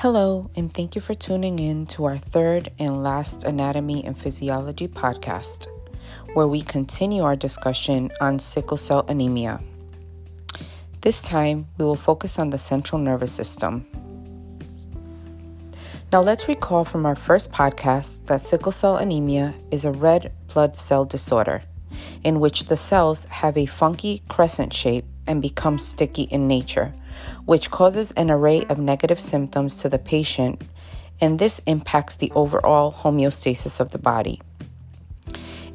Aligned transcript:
Hello, 0.00 0.50
and 0.56 0.72
thank 0.72 0.94
you 0.94 1.02
for 1.02 1.12
tuning 1.12 1.58
in 1.58 1.84
to 1.88 2.06
our 2.06 2.16
third 2.16 2.70
and 2.78 3.04
last 3.04 3.44
Anatomy 3.44 4.02
and 4.02 4.16
Physiology 4.16 4.88
podcast, 4.88 5.66
where 6.32 6.48
we 6.48 6.62
continue 6.62 7.22
our 7.22 7.36
discussion 7.36 8.10
on 8.18 8.38
sickle 8.38 8.78
cell 8.78 9.04
anemia. 9.08 9.60
This 11.02 11.20
time, 11.20 11.68
we 11.76 11.84
will 11.84 11.96
focus 11.96 12.38
on 12.38 12.48
the 12.48 12.56
central 12.56 12.98
nervous 12.98 13.30
system. 13.30 13.86
Now, 16.10 16.22
let's 16.22 16.48
recall 16.48 16.86
from 16.86 17.04
our 17.04 17.14
first 17.14 17.52
podcast 17.52 18.24
that 18.24 18.40
sickle 18.40 18.72
cell 18.72 18.96
anemia 18.96 19.52
is 19.70 19.84
a 19.84 19.92
red 19.92 20.32
blood 20.48 20.78
cell 20.78 21.04
disorder 21.04 21.62
in 22.24 22.40
which 22.40 22.64
the 22.64 22.76
cells 22.78 23.26
have 23.26 23.58
a 23.58 23.66
funky 23.66 24.22
crescent 24.30 24.72
shape 24.72 25.04
and 25.26 25.42
become 25.42 25.78
sticky 25.78 26.22
in 26.22 26.48
nature, 26.48 26.94
which 27.44 27.70
causes 27.70 28.12
an 28.12 28.30
array 28.30 28.64
of 28.64 28.78
negative 28.78 29.20
symptoms 29.20 29.76
to 29.76 29.88
the 29.88 29.98
patient, 29.98 30.62
and 31.20 31.38
this 31.38 31.60
impacts 31.66 32.16
the 32.16 32.30
overall 32.34 32.92
homeostasis 32.92 33.80
of 33.80 33.90
the 33.92 33.98
body. 33.98 34.40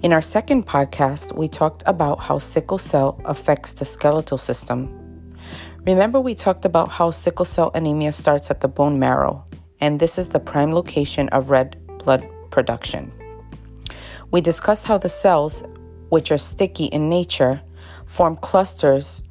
In 0.01 0.13
our 0.13 0.21
second 0.21 0.67
podcast, 0.67 1.35
we 1.35 1.47
talked 1.47 1.83
about 1.85 2.19
how 2.19 2.39
sickle 2.39 2.77
cell 2.77 3.19
affects 3.25 3.71
the 3.71 3.85
skeletal 3.85 4.37
system. 4.37 5.37
Remember, 5.85 6.19
we 6.19 6.35
talked 6.35 6.65
about 6.65 6.89
how 6.89 7.11
sickle 7.11 7.45
cell 7.45 7.71
anemia 7.73 8.11
starts 8.11 8.51
at 8.51 8.61
the 8.61 8.67
bone 8.67 8.99
marrow, 8.99 9.45
and 9.79 9.99
this 9.99 10.17
is 10.17 10.29
the 10.29 10.39
prime 10.39 10.73
location 10.73 11.29
of 11.29 11.49
red 11.49 11.77
blood 11.99 12.27
production. 12.51 13.11
We 14.31 14.41
discussed 14.41 14.85
how 14.85 14.97
the 14.97 15.09
cells 15.09 15.63
which 16.09 16.31
are 16.31 16.37
sticky 16.37 16.85
in 16.85 17.09
nature, 17.09 17.61
form 18.05 18.35
clusters, 18.37 19.23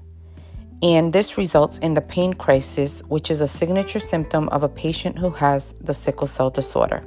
and 0.84 1.14
this 1.14 1.38
results 1.38 1.78
in 1.78 1.94
the 1.94 2.02
pain 2.02 2.34
crisis, 2.34 3.00
which 3.08 3.30
is 3.30 3.40
a 3.40 3.48
signature 3.48 3.98
symptom 3.98 4.50
of 4.50 4.62
a 4.62 4.68
patient 4.68 5.18
who 5.18 5.30
has 5.30 5.74
the 5.80 5.94
sickle 5.94 6.26
cell 6.26 6.50
disorder. 6.50 7.02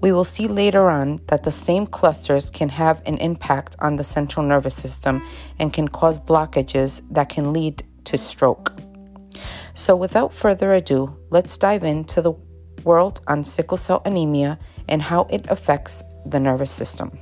We 0.00 0.10
will 0.10 0.24
see 0.24 0.48
later 0.48 0.90
on 0.90 1.20
that 1.28 1.44
the 1.44 1.52
same 1.52 1.86
clusters 1.86 2.50
can 2.50 2.68
have 2.70 3.00
an 3.06 3.18
impact 3.18 3.76
on 3.78 3.94
the 3.94 4.02
central 4.02 4.44
nervous 4.44 4.74
system 4.74 5.24
and 5.60 5.72
can 5.72 5.86
cause 5.86 6.18
blockages 6.18 7.00
that 7.12 7.28
can 7.28 7.52
lead 7.52 7.84
to 8.06 8.18
stroke. 8.18 8.72
So, 9.74 9.94
without 9.94 10.34
further 10.34 10.74
ado, 10.74 11.16
let's 11.30 11.56
dive 11.56 11.84
into 11.84 12.20
the 12.20 12.32
world 12.82 13.20
on 13.28 13.44
sickle 13.44 13.76
cell 13.76 14.02
anemia 14.04 14.58
and 14.88 15.00
how 15.00 15.28
it 15.30 15.46
affects 15.48 16.02
the 16.26 16.40
nervous 16.40 16.72
system. 16.72 17.16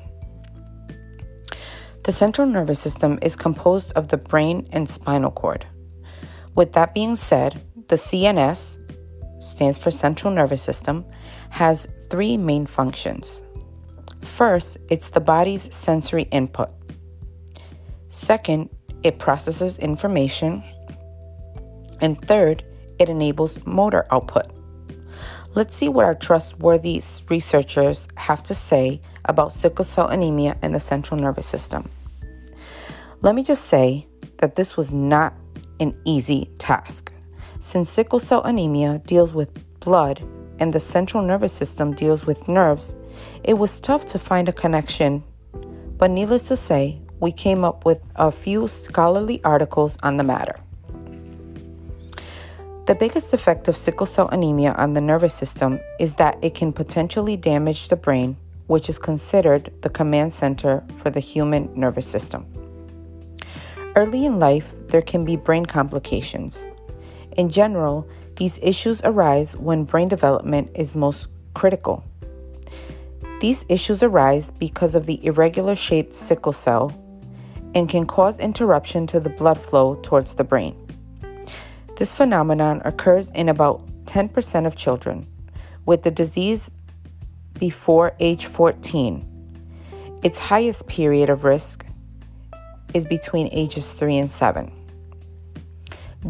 The 2.04 2.12
central 2.12 2.48
nervous 2.48 2.80
system 2.80 3.20
is 3.22 3.36
composed 3.36 3.92
of 3.92 4.08
the 4.08 4.16
brain 4.16 4.68
and 4.72 4.90
spinal 4.90 5.30
cord. 5.30 5.66
With 6.56 6.72
that 6.72 6.94
being 6.94 7.14
said, 7.14 7.62
the 7.88 7.94
CNS 7.94 8.78
stands 9.40 9.78
for 9.78 9.92
central 9.92 10.32
nervous 10.34 10.62
system 10.62 11.04
has 11.50 11.86
three 12.10 12.36
main 12.36 12.66
functions. 12.66 13.42
First, 14.22 14.78
it's 14.88 15.10
the 15.10 15.20
body's 15.20 15.72
sensory 15.74 16.24
input. 16.32 16.70
Second, 18.08 18.68
it 19.04 19.18
processes 19.18 19.78
information. 19.78 20.62
And 22.00 22.20
third, 22.26 22.64
it 22.98 23.08
enables 23.08 23.64
motor 23.64 24.06
output. 24.10 24.50
Let's 25.54 25.76
see 25.76 25.88
what 25.88 26.04
our 26.04 26.14
trustworthy 26.14 27.00
researchers 27.28 28.08
have 28.16 28.42
to 28.44 28.54
say 28.54 29.00
about 29.24 29.52
sickle 29.52 29.84
cell 29.84 30.08
anemia 30.08 30.56
and 30.62 30.74
the 30.74 30.80
central 30.80 31.20
nervous 31.20 31.46
system. 31.46 31.88
Let 33.20 33.34
me 33.34 33.44
just 33.44 33.66
say 33.66 34.06
that 34.38 34.56
this 34.56 34.76
was 34.76 34.92
not 34.92 35.34
an 35.78 35.94
easy 36.04 36.50
task. 36.58 37.12
Since 37.60 37.90
sickle 37.90 38.18
cell 38.18 38.42
anemia 38.42 39.00
deals 39.06 39.32
with 39.32 39.50
blood 39.80 40.22
and 40.58 40.72
the 40.72 40.80
central 40.80 41.22
nervous 41.22 41.52
system 41.52 41.94
deals 41.94 42.26
with 42.26 42.48
nerves, 42.48 42.94
it 43.44 43.54
was 43.54 43.80
tough 43.80 44.06
to 44.06 44.18
find 44.18 44.48
a 44.48 44.52
connection. 44.52 45.22
But 45.96 46.10
needless 46.10 46.48
to 46.48 46.56
say, 46.56 47.00
we 47.20 47.30
came 47.30 47.64
up 47.64 47.84
with 47.84 48.00
a 48.16 48.32
few 48.32 48.66
scholarly 48.66 49.40
articles 49.44 49.96
on 50.02 50.16
the 50.16 50.24
matter. 50.24 50.56
The 52.86 52.96
biggest 52.96 53.32
effect 53.32 53.68
of 53.68 53.76
sickle 53.76 54.06
cell 54.06 54.28
anemia 54.30 54.72
on 54.72 54.94
the 54.94 55.00
nervous 55.00 55.34
system 55.34 55.78
is 56.00 56.14
that 56.14 56.36
it 56.42 56.56
can 56.56 56.72
potentially 56.72 57.36
damage 57.36 57.86
the 57.88 57.94
brain 57.94 58.36
which 58.72 58.88
is 58.88 58.98
considered 58.98 59.70
the 59.82 59.90
command 59.90 60.32
center 60.32 60.82
for 60.96 61.10
the 61.10 61.20
human 61.20 61.68
nervous 61.78 62.06
system. 62.06 62.46
Early 63.94 64.24
in 64.24 64.38
life, 64.38 64.72
there 64.88 65.02
can 65.02 65.26
be 65.26 65.36
brain 65.36 65.66
complications. 65.66 66.66
In 67.36 67.50
general, 67.50 68.08
these 68.36 68.58
issues 68.62 69.02
arise 69.04 69.54
when 69.54 69.84
brain 69.84 70.08
development 70.08 70.70
is 70.74 70.94
most 70.94 71.28
critical. 71.52 72.02
These 73.40 73.66
issues 73.68 74.02
arise 74.02 74.50
because 74.58 74.94
of 74.94 75.04
the 75.04 75.22
irregular 75.22 75.76
shaped 75.76 76.14
sickle 76.14 76.54
cell 76.54 76.94
and 77.74 77.90
can 77.90 78.06
cause 78.06 78.38
interruption 78.38 79.06
to 79.08 79.20
the 79.20 79.28
blood 79.28 79.60
flow 79.60 79.96
towards 79.96 80.36
the 80.36 80.44
brain. 80.44 80.74
This 81.98 82.14
phenomenon 82.14 82.80
occurs 82.86 83.30
in 83.32 83.50
about 83.50 83.84
10% 84.06 84.66
of 84.66 84.76
children, 84.76 85.26
with 85.84 86.04
the 86.04 86.10
disease 86.10 86.70
before 87.62 88.12
age 88.18 88.46
14. 88.46 89.24
Its 90.24 90.36
highest 90.36 90.88
period 90.88 91.30
of 91.30 91.44
risk 91.44 91.86
is 92.92 93.06
between 93.06 93.48
ages 93.52 93.94
3 93.94 94.18
and 94.18 94.28
7. 94.28 94.72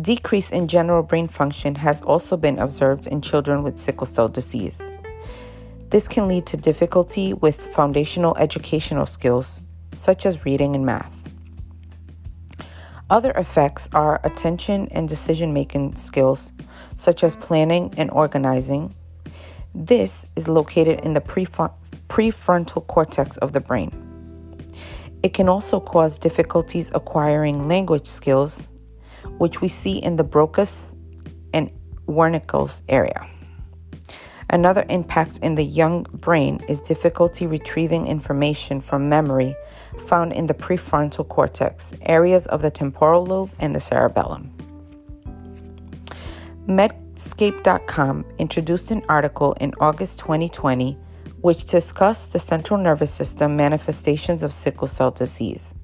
Decrease 0.03 0.53
in 0.53 0.69
general 0.69 1.03
brain 1.03 1.27
function 1.27 1.77
has 1.77 2.03
also 2.03 2.37
been 2.37 2.59
observed 2.59 3.07
in 3.07 3.23
children 3.23 3.63
with 3.63 3.79
sickle 3.79 4.07
cell 4.07 4.29
disease. 4.29 4.83
This 5.89 6.07
can 6.07 6.29
lead 6.29 6.45
to 6.49 6.59
difficulty 6.59 7.33
with 7.33 7.63
foundational 7.75 8.37
educational 8.37 9.07
skills, 9.07 9.59
such 9.95 10.27
as 10.27 10.45
reading 10.45 10.75
and 10.75 10.85
math. 10.85 11.17
Other 13.09 13.31
effects 13.31 13.89
are 13.95 14.21
attention 14.23 14.87
and 14.89 15.09
decision 15.09 15.55
making 15.55 15.97
skills, 15.97 16.53
such 16.97 17.25
as 17.25 17.37
planning 17.37 17.95
and 17.97 18.11
organizing, 18.11 18.95
this 19.75 20.27
is 20.37 20.49
located 20.49 21.01
in 21.01 21.15
the 21.15 21.21
prefrontal 21.21 22.87
cortex 22.87 23.37
of 23.39 23.53
the 23.53 23.61
brain. 23.61 23.91
It 25.23 25.35
can 25.35 25.49
also 25.49 25.81
cause 25.81 26.19
difficulties 26.19 26.91
acquiring 26.95 27.69
language 27.69 28.07
skills, 28.07 28.69
which 29.39 29.61
we 29.61 29.69
see 29.69 29.99
in 29.99 30.17
the 30.17 30.25
Broca's 30.25 30.97
and 31.55 31.71
Wernicke's 32.07 32.83
area. 32.89 33.29
Another 34.51 34.85
impact 34.91 35.39
in 35.39 35.55
the 35.55 35.65
young 35.65 36.03
brain 36.13 36.63
is 36.69 36.81
difficulty 36.81 37.47
retrieving 37.47 38.07
information 38.07 38.81
from 38.81 39.09
memory 39.09 39.57
found 39.99 40.33
in 40.33 40.47
the 40.47 40.55
prefrontal 40.55 41.27
cortex, 41.27 41.95
areas 42.03 42.47
of 42.49 42.61
the 42.61 42.71
temporal 42.71 43.25
lobe 43.25 43.51
and 43.59 43.75
the 43.75 43.81
cerebellum. 43.81 44.53
Med- 46.67 47.02
Medscape.com 47.15 48.25
introduced 48.39 48.91
an 48.91 49.03
article 49.09 49.53
in 49.55 49.75
August 49.81 50.19
2020 50.21 50.99
which 51.43 51.65
discussed 51.65 52.33
the 52.33 52.39
central 52.39 52.81
nervous 52.81 53.13
system 53.13 53.57
manifestations 53.57 54.43
of 54.43 54.53
sickle 54.53 54.87
cell 54.87 55.11
disease. 55.11 55.75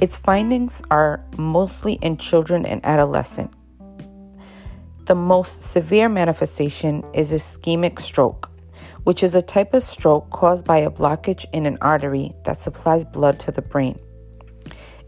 Its 0.00 0.16
findings 0.16 0.82
are 0.90 1.24
mostly 1.38 1.94
in 1.94 2.16
children 2.16 2.66
and 2.66 2.84
adolescents. 2.84 3.56
The 5.06 5.14
most 5.14 5.62
severe 5.62 6.08
manifestation 6.08 7.04
is 7.14 7.32
ischemic 7.32 7.98
stroke, 8.00 8.50
which 9.04 9.22
is 9.22 9.34
a 9.34 9.42
type 9.42 9.72
of 9.72 9.82
stroke 9.82 10.30
caused 10.30 10.64
by 10.64 10.78
a 10.78 10.90
blockage 10.90 11.46
in 11.52 11.64
an 11.64 11.78
artery 11.80 12.32
that 12.44 12.60
supplies 12.60 13.04
blood 13.04 13.38
to 13.40 13.52
the 13.52 13.62
brain. 13.62 13.98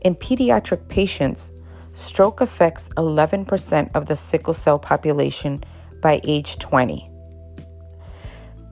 In 0.00 0.14
pediatric 0.14 0.88
patients, 0.88 1.52
Stroke 1.94 2.40
affects 2.40 2.88
11% 2.96 3.94
of 3.94 4.06
the 4.06 4.16
sickle 4.16 4.52
cell 4.52 4.80
population 4.80 5.62
by 6.02 6.20
age 6.24 6.58
20. 6.58 7.08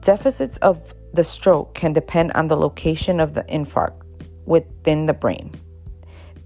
Deficits 0.01 0.57
of 0.57 0.93
the 1.13 1.23
stroke 1.23 1.73
can 1.73 1.93
depend 1.93 2.33
on 2.33 2.49
the 2.49 2.57
location 2.57 3.21
of 3.21 3.33
the 3.33 3.43
infarct 3.43 4.01
within 4.45 5.05
the 5.05 5.13
brain. 5.13 5.51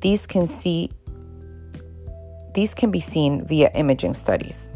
These 0.01 0.27
can 0.27 0.45
see 0.45 0.91
these 2.53 2.74
can 2.74 2.91
be 2.91 3.00
seen 3.00 3.45
via 3.45 3.71
imaging 3.73 4.13
studies. 4.13 4.71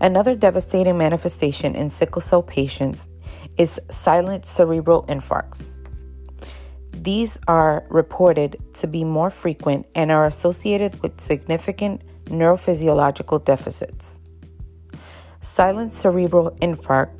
Another 0.00 0.34
devastating 0.34 0.98
manifestation 0.98 1.74
in 1.74 1.88
sickle 1.88 2.20
cell 2.20 2.42
patients 2.42 3.08
is 3.56 3.80
silent 3.90 4.44
cerebral 4.44 5.04
infarcts. 5.04 5.76
These 7.06 7.38
are 7.46 7.84
reported 7.88 8.56
to 8.74 8.88
be 8.88 9.04
more 9.04 9.30
frequent 9.30 9.86
and 9.94 10.10
are 10.10 10.26
associated 10.26 11.00
with 11.02 11.20
significant 11.20 12.02
neurophysiological 12.24 13.44
deficits. 13.44 14.18
Silent 15.40 15.94
cerebral 15.94 16.50
infarct 16.60 17.14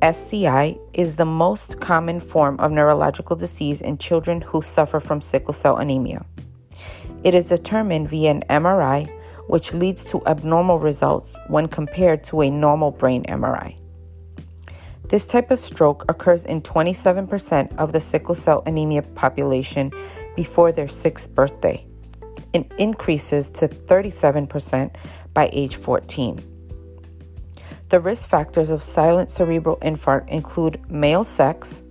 SCI 0.00 0.78
is 0.94 1.16
the 1.16 1.26
most 1.26 1.78
common 1.82 2.20
form 2.20 2.58
of 2.58 2.72
neurological 2.72 3.36
disease 3.36 3.82
in 3.82 3.98
children 3.98 4.40
who 4.40 4.62
suffer 4.62 4.98
from 4.98 5.20
sickle 5.20 5.52
cell 5.52 5.76
anemia. 5.76 6.24
It 7.22 7.34
is 7.34 7.50
determined 7.50 8.08
via 8.08 8.30
an 8.30 8.44
MRI 8.48 9.14
which 9.48 9.74
leads 9.74 10.06
to 10.06 10.26
abnormal 10.26 10.78
results 10.78 11.36
when 11.48 11.68
compared 11.68 12.24
to 12.24 12.40
a 12.40 12.48
normal 12.48 12.92
brain 12.92 13.24
MRI. 13.24 13.76
This 15.08 15.26
type 15.26 15.50
of 15.50 15.58
stroke 15.58 16.04
occurs 16.08 16.44
in 16.44 16.62
27% 16.62 17.76
of 17.76 17.92
the 17.92 18.00
sickle 18.00 18.34
cell 18.34 18.62
anemia 18.66 19.02
population 19.02 19.92
before 20.34 20.72
their 20.72 20.88
sixth 20.88 21.34
birthday 21.34 21.86
and 22.54 22.72
increases 22.78 23.50
to 23.50 23.68
37% 23.68 24.94
by 25.34 25.50
age 25.52 25.76
14. 25.76 26.50
The 27.90 28.00
risk 28.00 28.28
factors 28.28 28.70
of 28.70 28.82
silent 28.82 29.30
cerebral 29.30 29.76
infarct 29.76 30.28
include 30.28 30.90
male 30.90 31.22
sex, 31.22 31.82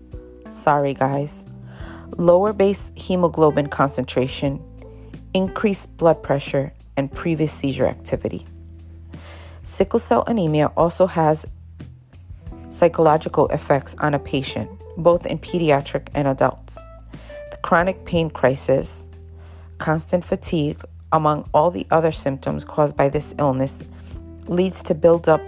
sorry 0.49 0.93
guys, 0.93 1.45
lower 2.17 2.51
base 2.51 2.91
hemoglobin 2.95 3.67
concentration, 3.67 4.61
increased 5.33 5.95
blood 5.97 6.23
pressure, 6.23 6.73
and 6.97 7.11
previous 7.11 7.51
seizure 7.51 7.87
activity. 7.87 8.45
Sickle 9.61 9.99
cell 9.99 10.23
anemia 10.27 10.67
also 10.75 11.07
has 11.07 11.45
psychological 12.73 13.47
effects 13.49 13.95
on 13.99 14.13
a 14.13 14.19
patient, 14.19 14.69
both 14.97 15.25
in 15.25 15.37
pediatric 15.37 16.07
and 16.15 16.27
adults. 16.27 16.79
The 17.51 17.57
chronic 17.61 18.03
pain 18.05 18.31
crisis, 18.31 19.07
constant 19.77 20.23
fatigue, 20.23 20.81
among 21.11 21.47
all 21.53 21.69
the 21.69 21.85
other 21.91 22.11
symptoms 22.11 22.65
caused 22.65 22.97
by 22.97 23.09
this 23.09 23.35
illness, 23.37 23.83
leads 24.47 24.81
to 24.83 24.95
buildup 24.95 25.41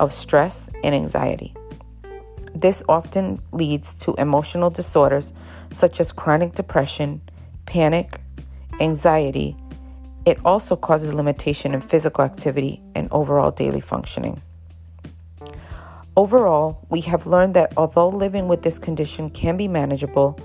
of 0.00 0.12
stress 0.12 0.70
and 0.82 0.94
anxiety. 0.94 1.54
This 2.54 2.82
often 2.88 3.42
leads 3.52 3.94
to 4.04 4.14
emotional 4.14 4.70
disorders 4.70 5.34
such 5.70 6.00
as 6.00 6.12
chronic 6.12 6.54
depression, 6.54 7.20
panic, 7.66 8.20
anxiety. 8.80 9.56
It 10.24 10.38
also 10.44 10.76
causes 10.76 11.12
limitation 11.12 11.74
in 11.74 11.82
physical 11.82 12.24
activity 12.24 12.80
and 12.94 13.08
overall 13.10 13.50
daily 13.50 13.80
functioning. 13.82 14.40
Overall, 16.16 16.86
we 16.90 17.00
have 17.02 17.26
learned 17.26 17.54
that 17.54 17.72
although 17.76 18.08
living 18.08 18.46
with 18.46 18.62
this 18.62 18.78
condition 18.78 19.30
can 19.30 19.56
be 19.56 19.66
manageable, 19.66 20.38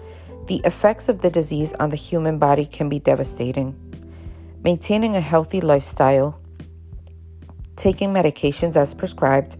the 0.47 0.61
effects 0.65 1.09
of 1.09 1.21
the 1.21 1.29
disease 1.29 1.73
on 1.73 1.89
the 1.89 1.95
human 1.95 2.39
body 2.39 2.65
can 2.65 2.89
be 2.89 2.99
devastating. 2.99 3.75
Maintaining 4.63 5.15
a 5.15 5.21
healthy 5.21 5.61
lifestyle, 5.61 6.39
taking 7.75 8.09
medications 8.09 8.75
as 8.75 8.95
prescribed, 8.95 9.57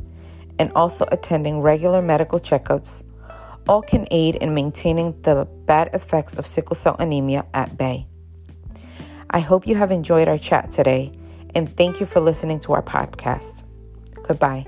and 0.57 0.71
also 0.75 1.05
attending 1.11 1.61
regular 1.61 2.01
medical 2.01 2.39
checkups 2.39 3.03
all 3.67 3.83
can 3.83 4.07
aid 4.09 4.35
in 4.35 4.55
maintaining 4.55 5.21
the 5.21 5.47
bad 5.65 5.91
effects 5.93 6.33
of 6.35 6.47
sickle 6.47 6.75
cell 6.75 6.95
anemia 6.97 7.45
at 7.53 7.77
bay. 7.77 8.07
I 9.29 9.39
hope 9.39 9.67
you 9.67 9.75
have 9.75 9.91
enjoyed 9.91 10.27
our 10.27 10.39
chat 10.39 10.71
today, 10.71 11.13
and 11.53 11.75
thank 11.77 11.99
you 11.99 12.07
for 12.07 12.19
listening 12.19 12.59
to 12.61 12.73
our 12.73 12.81
podcast. 12.81 13.63
Goodbye. 14.23 14.65